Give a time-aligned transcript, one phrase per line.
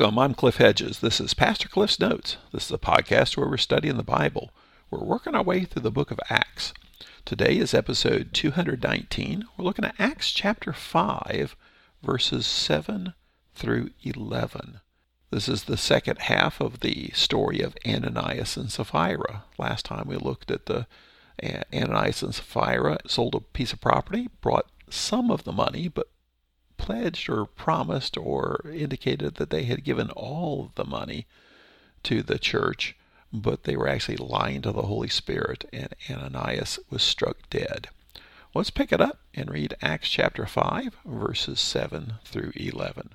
[0.00, 1.00] Welcome, I'm Cliff Hedges.
[1.00, 2.38] This is Pastor Cliff's Notes.
[2.52, 4.50] This is a podcast where we're studying the Bible.
[4.90, 6.72] We're working our way through the book of Acts.
[7.26, 9.44] Today is episode 219.
[9.58, 11.54] We're looking at Acts chapter 5,
[12.02, 13.12] verses 7
[13.54, 14.80] through 11.
[15.30, 19.44] This is the second half of the story of Ananias and Sapphira.
[19.58, 20.86] Last time we looked at the
[21.42, 26.08] uh, Ananias and Sapphira sold a piece of property, brought some of the money, but
[26.80, 31.26] pledged or promised or indicated that they had given all the money
[32.04, 32.96] to the church,
[33.30, 37.88] but they were actually lying to the Holy Spirit, and Ananias was struck dead.
[38.54, 43.10] Let's pick it up and read Acts chapter 5, verses 7 through 11.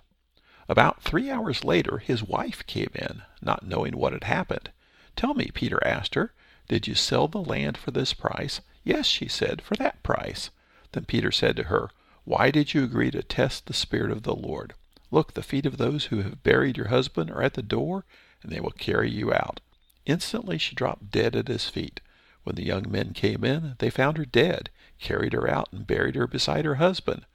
[0.69, 4.69] About three hours later, his wife came in, not knowing what had happened.
[5.15, 6.33] Tell me, Peter asked her,
[6.67, 8.61] did you sell the land for this price?
[8.83, 10.51] Yes, she said, for that price.
[10.91, 11.89] Then Peter said to her,
[12.25, 14.73] why did you agree to test the Spirit of the Lord?
[15.11, 18.03] Look, the feet of those who have buried your husband are at the door,
[18.41, 19.61] and they will carry you out.
[20.05, 22.01] Instantly she dropped dead at his feet.
[22.43, 26.15] When the young men came in, they found her dead, carried her out, and buried
[26.15, 27.25] her beside her husband.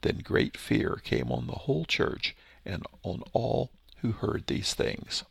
[0.00, 5.24] Then great fear came on the whole church and on all who heard these things.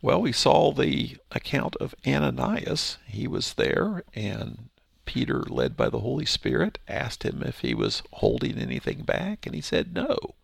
[0.00, 2.98] Well, we saw the account of Ananias.
[3.06, 4.68] He was there, and
[5.08, 9.54] Peter, led by the Holy Spirit, asked him if he was holding anything back, and
[9.54, 10.34] he said no.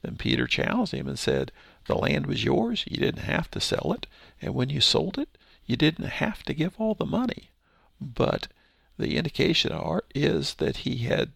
[0.00, 1.50] Then Peter challenged him and said,
[1.86, 4.06] The land was yours, you didn't have to sell it,
[4.40, 7.50] and when you sold it, you didn't have to give all the money.
[8.00, 8.46] But
[8.96, 9.76] the indication
[10.14, 11.32] is that he had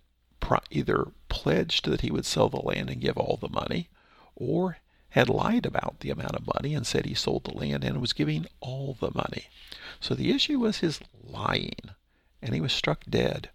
[0.70, 3.88] either pledged that he would sell the land and give all the money,
[4.36, 8.00] or had lied about the amount of money and said he sold the land and
[8.00, 9.46] was giving all the money.
[9.98, 11.74] So the issue was his lying
[12.42, 13.50] and he was struck dead.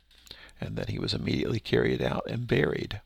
[0.60, 3.02] And then he was immediately carried out and buried.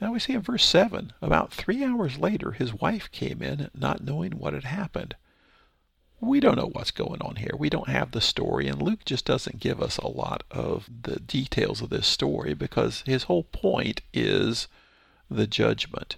[0.00, 4.02] Now we see in verse 7 about three hours later, his wife came in, not
[4.02, 5.14] knowing what had happened.
[6.20, 7.54] We don't know what's going on here.
[7.58, 11.18] We don't have the story, and Luke just doesn't give us a lot of the
[11.18, 14.68] details of this story because his whole point is
[15.30, 16.16] the judgment.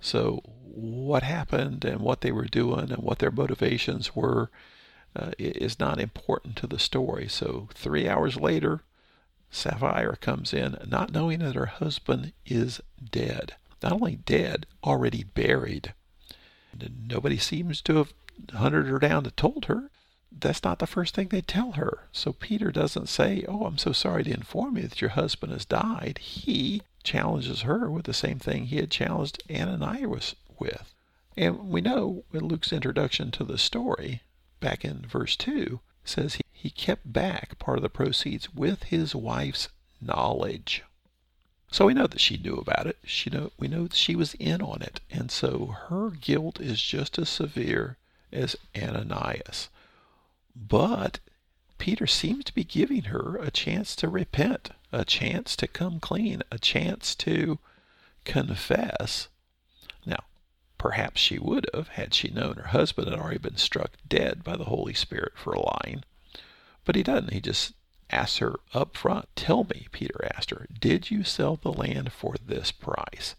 [0.00, 4.50] So, what happened and what they were doing and what their motivations were
[5.16, 7.26] uh, is not important to the story.
[7.28, 8.82] So three hours later,
[9.50, 13.54] Sapphira comes in, not knowing that her husband is dead.
[13.82, 15.94] Not only dead, already buried.
[17.08, 18.12] Nobody seems to have
[18.52, 19.90] hunted her down to told her.
[20.30, 22.08] That's not the first thing they tell her.
[22.12, 25.64] So Peter doesn't say, Oh, I'm so sorry to inform you that your husband has
[25.64, 26.18] died.
[26.18, 30.92] He challenges her with the same thing he had challenged Ananias with.
[31.36, 34.22] And we know in Luke's introduction to the story
[34.60, 39.14] back in verse 2 says he, he kept back part of the proceeds with his
[39.14, 39.68] wife's
[40.00, 40.82] knowledge.
[41.70, 42.98] So we know that she knew about it.
[43.04, 46.80] She know we know that she was in on it, and so her guilt is
[46.80, 47.96] just as severe
[48.32, 49.68] as Ananias.
[50.54, 51.18] But
[51.78, 56.42] Peter seems to be giving her a chance to repent, a chance to come clean,
[56.50, 57.58] a chance to
[58.24, 59.28] confess
[60.78, 64.56] Perhaps she would have had she known her husband had already been struck dead by
[64.56, 66.04] the Holy Spirit for lying.
[66.84, 67.32] But he doesn't.
[67.32, 67.74] He just
[68.10, 72.34] asks her up front, Tell me, Peter asked her, did you sell the land for
[72.44, 73.34] this price?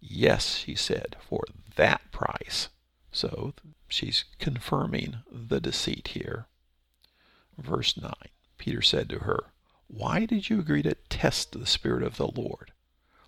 [0.00, 1.44] Yes, she said, for
[1.76, 2.68] that price.
[3.10, 3.54] So
[3.88, 6.46] she's confirming the deceit here.
[7.58, 8.12] Verse 9
[8.58, 9.52] Peter said to her,
[9.86, 12.72] Why did you agree to test the Spirit of the Lord?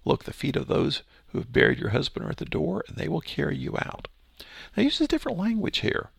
[0.05, 2.97] Look, the feet of those who have buried your husband are at the door, and
[2.97, 4.09] they will carry you out.
[4.39, 6.11] Now, he uses different language here.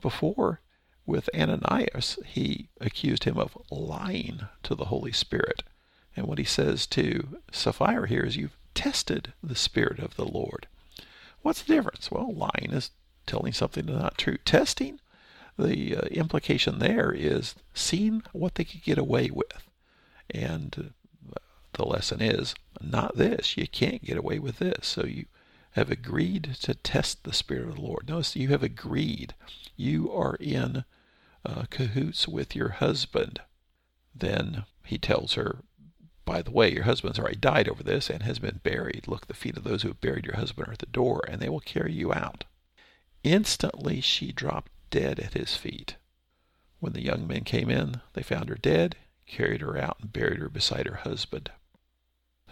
[0.00, 0.60] Before,
[1.06, 5.62] with Ananias, he accused him of lying to the Holy Spirit.
[6.16, 10.66] And what he says to Sapphira here is, You've tested the Spirit of the Lord.
[11.42, 12.10] What's the difference?
[12.10, 12.90] Well, lying is
[13.26, 14.36] telling something that's not true.
[14.38, 15.00] Testing,
[15.58, 19.68] the uh, implication there is seeing what they could get away with.
[20.30, 20.92] And
[21.80, 23.56] the lesson is not this.
[23.56, 24.86] You can't get away with this.
[24.86, 25.24] So you
[25.72, 28.08] have agreed to test the Spirit of the Lord.
[28.08, 29.34] Notice you have agreed.
[29.76, 30.84] You are in
[31.44, 33.40] uh, cahoots with your husband.
[34.14, 35.60] Then he tells her,
[36.26, 39.08] by the way, your husband's already died over this and has been buried.
[39.08, 41.40] Look, the feet of those who have buried your husband are at the door, and
[41.40, 42.44] they will carry you out.
[43.24, 45.96] Instantly she dropped dead at his feet.
[46.78, 48.96] When the young men came in, they found her dead,
[49.26, 51.50] carried her out, and buried her beside her husband.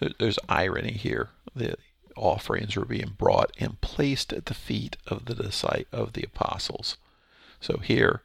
[0.01, 1.31] There's irony here.
[1.55, 1.77] The
[2.17, 6.97] offerings were being brought and placed at the feet of the of the apostles.
[7.61, 8.23] So here,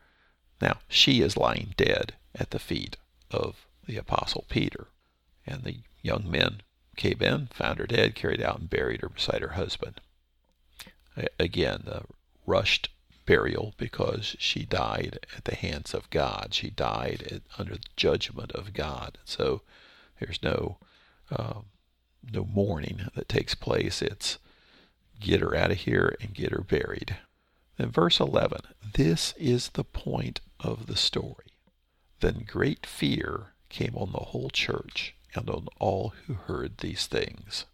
[0.62, 2.98] now she is lying dead at the feet
[3.32, 4.88] of the apostle Peter,
[5.46, 6.62] and the young men
[6.96, 10.00] came in, found her dead, carried out, and buried her beside her husband.
[11.40, 12.04] Again, the
[12.46, 12.90] rushed
[13.26, 16.50] burial because she died at the hands of God.
[16.52, 19.18] She died at, under the judgment of God.
[19.26, 19.62] So
[20.20, 20.78] there's no
[21.32, 21.62] uh,
[22.32, 24.02] no mourning that takes place.
[24.02, 24.38] It's
[25.20, 27.18] get her out of here and get her buried.
[27.78, 28.60] Then verse 11.
[28.94, 31.46] This is the point of the story.
[32.20, 37.66] Then great fear came on the whole church and on all who heard these things.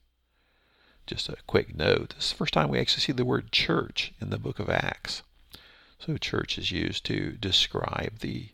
[1.05, 2.13] Just a quick note.
[2.15, 4.69] This is the first time we actually see the word church in the book of
[4.69, 5.23] Acts.
[5.99, 8.49] So church is used to describe the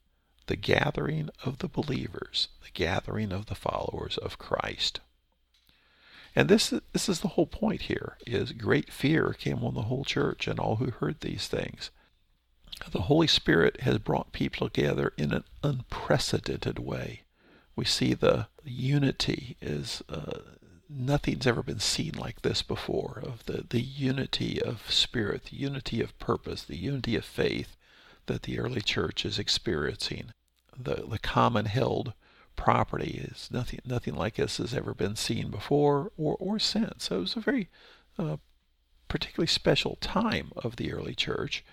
[0.47, 4.99] the gathering of the believers, the gathering of the followers of Christ.
[6.35, 10.03] And this this is the whole point here is great fear came on the whole
[10.03, 11.91] church and all who heard these things.
[12.91, 17.21] The Holy Spirit has brought people together in an unprecedented way.
[17.75, 20.39] We see the unity is uh,
[20.89, 26.01] nothing's ever been seen like this before of the, the unity of spirit, the unity
[26.01, 27.77] of purpose, the unity of faith
[28.27, 30.31] that the early church is experiencing.
[30.77, 32.13] The, the common held
[32.55, 37.05] property is nothing nothing like this has ever been seen before or, or since.
[37.05, 37.69] So it was a very
[38.17, 38.37] uh,
[39.07, 41.63] particularly special time of the early church,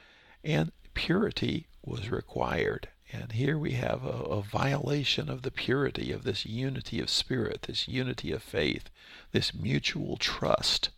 [0.45, 2.89] and purity was required.
[3.13, 7.63] And here we have a, a, violation of the purity of this unity of spirit,
[7.63, 8.89] this unity of faith,
[9.33, 10.89] this mutual trust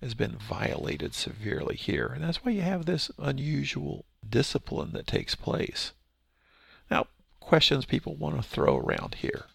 [0.00, 2.06] has been violated severely here.
[2.06, 5.92] And that's why you have this unusual discipline that takes place.
[6.90, 7.06] Now,
[7.40, 9.46] questions people want to throw around here.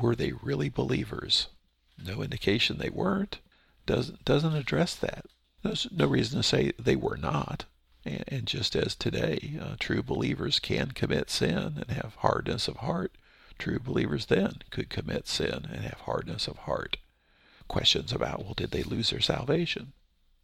[0.00, 1.48] Were they really believers?
[2.02, 3.38] No indication they weren't.
[3.86, 5.26] Doesn't, doesn't address that.
[5.62, 7.64] There's no reason to say they were not.
[8.04, 12.76] And, and just as today, uh, true believers can commit sin and have hardness of
[12.76, 13.12] heart,
[13.58, 16.96] true believers then could commit sin and have hardness of heart.
[17.68, 19.92] Questions about, well, did they lose their salvation?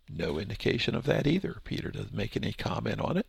[0.09, 1.61] No indication of that either.
[1.65, 3.27] Peter doesn't make any comment on it,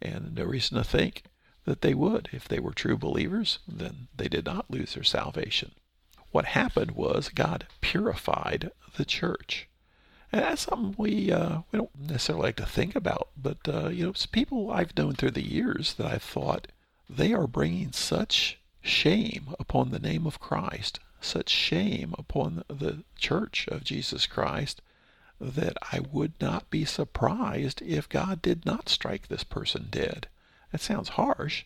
[0.00, 1.24] and no reason to think
[1.64, 2.28] that they would.
[2.32, 5.72] If they were true believers, then they did not lose their salvation.
[6.30, 9.68] What happened was God purified the church.
[10.32, 14.04] And that's something we uh, we don't necessarily like to think about, but uh, you
[14.04, 16.68] know, people I've known through the years that I've thought
[17.08, 23.68] they are bringing such shame upon the name of Christ, such shame upon the church
[23.68, 24.82] of Jesus Christ,
[25.40, 30.28] that I would not be surprised if God did not strike this person dead.
[30.72, 31.64] That sounds harsh,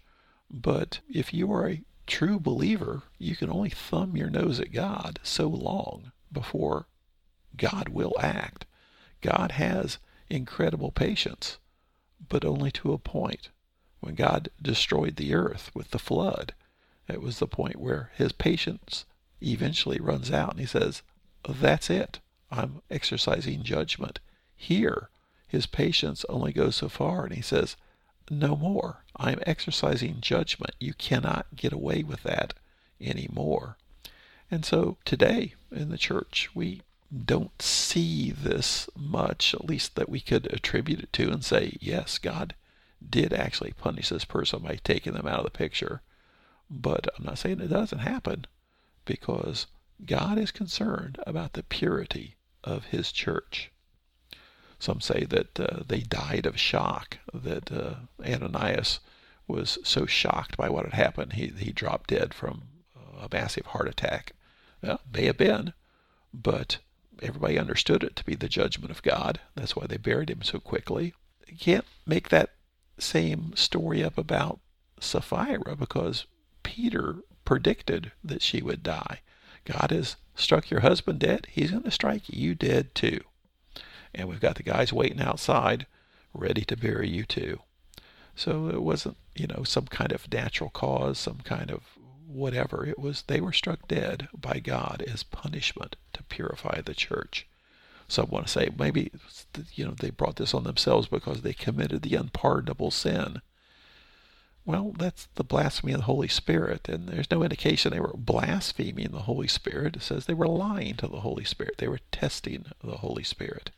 [0.50, 5.20] but if you are a true believer, you can only thumb your nose at God
[5.22, 6.87] so long before
[7.56, 8.67] God will act.
[9.20, 11.58] God has incredible patience,
[12.28, 13.50] but only to a point.
[14.00, 16.55] When God destroyed the earth with the flood,
[17.06, 19.05] it was the point where his patience
[19.43, 21.02] eventually runs out and he says,
[21.49, 22.20] That's it.
[22.50, 24.19] I'm exercising judgment.
[24.56, 25.08] Here,
[25.47, 27.76] his patience only goes so far, and he says,
[28.31, 29.05] No more.
[29.17, 30.75] I'm exercising judgment.
[30.79, 32.55] You cannot get away with that
[33.00, 33.76] anymore.
[34.50, 36.82] And so today in the church, we
[37.25, 42.19] don't see this much, at least that we could attribute it to and say, yes,
[42.19, 42.55] God
[43.08, 46.03] did actually punish this person by taking them out of the picture.
[46.70, 48.46] But I'm not saying it doesn't happen
[49.05, 49.67] because
[50.05, 53.70] God is concerned about the purity of his church.
[54.79, 59.00] Some say that uh, they died of shock, that uh, Ananias
[59.46, 62.62] was so shocked by what had happened, he, he dropped dead from
[63.20, 64.32] a massive heart attack.
[64.82, 65.74] Well, may have been,
[66.32, 66.79] but
[67.22, 69.40] everybody understood it to be the judgment of God.
[69.55, 71.14] That's why they buried him so quickly.
[71.46, 72.55] You can't make that
[72.98, 74.60] same story up about
[75.00, 76.26] Sapphira because
[76.62, 79.20] Peter predicted that she would die.
[79.64, 81.46] God has struck your husband dead.
[81.50, 83.20] He's going to strike you dead too.
[84.14, 85.86] And we've got the guys waiting outside
[86.34, 87.60] ready to bury you too.
[88.34, 91.82] So it wasn't, you know, some kind of natural cause, some kind of
[92.26, 92.86] whatever.
[92.86, 97.46] It was they were struck dead by God as punishment to purify the church.
[98.08, 99.12] Some want to say maybe
[99.74, 103.40] you know they brought this on themselves because they committed the unpardonable sin.
[104.64, 109.10] Well, that's the blasphemy of the Holy Spirit, and there's no indication they were blaspheming
[109.10, 109.96] the Holy Spirit.
[109.96, 111.79] It says they were lying to the Holy Spirit.
[111.79, 113.70] They were testing the Holy Spirit.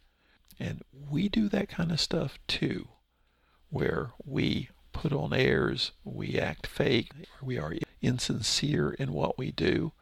[0.58, 2.88] And we do that kind of stuff too,
[3.70, 7.10] where we put on airs, we act fake,
[7.40, 9.92] we are insincere in what we do.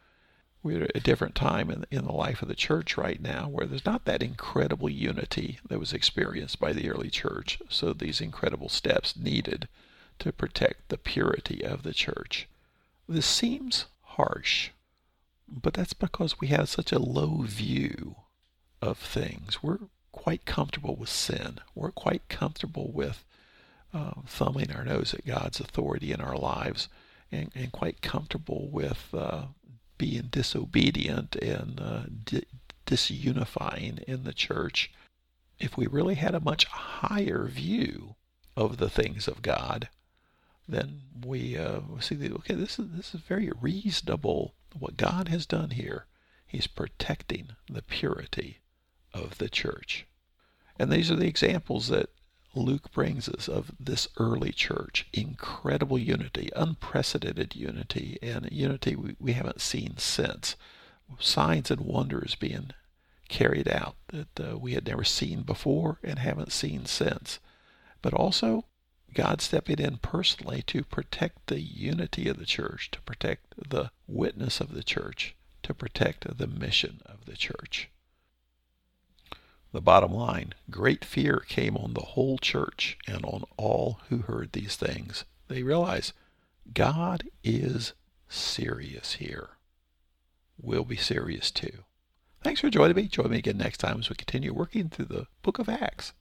[0.63, 3.65] We're at a different time in, in the life of the church right now where
[3.65, 7.59] there's not that incredible unity that was experienced by the early church.
[7.69, 9.67] So these incredible steps needed
[10.21, 12.47] to protect the purity of the church.
[13.09, 14.69] This seems harsh,
[15.47, 18.15] but that's because we have such a low view
[18.83, 19.63] of things.
[19.63, 19.79] We're
[20.11, 21.57] quite comfortable with sin.
[21.73, 23.25] We're quite comfortable with
[23.93, 26.87] uh, thumbing our nose at God's authority in our lives
[27.31, 29.45] and, and quite comfortable with uh,
[29.97, 32.45] being disobedient and uh, di-
[32.85, 34.91] disunifying in the church.
[35.59, 38.15] If we really had a much higher view
[38.55, 39.89] of the things of God,
[40.67, 44.53] then we uh, see that okay, this is this is very reasonable.
[44.77, 46.05] What God has done here,
[46.47, 48.59] He's protecting the purity
[49.13, 50.05] of the church,
[50.79, 52.09] and these are the examples that
[52.53, 55.07] Luke brings us of this early church.
[55.13, 60.55] Incredible unity, unprecedented unity, and unity we, we haven't seen since.
[61.19, 62.71] Signs and wonders being
[63.29, 67.39] carried out that uh, we had never seen before and haven't seen since.
[68.01, 68.65] But also,
[69.13, 74.61] God stepping in personally to protect the unity of the church, to protect the witness
[74.61, 77.89] of the church, to protect the mission of the church.
[79.73, 84.51] The bottom line great fear came on the whole church and on all who heard
[84.51, 85.23] these things.
[85.47, 86.13] They realized
[86.73, 87.93] God is
[88.27, 89.51] serious here.
[90.61, 91.83] We'll be serious too.
[92.43, 93.07] Thanks for joining me.
[93.07, 96.13] Join me again next time as we continue working through the book of Acts.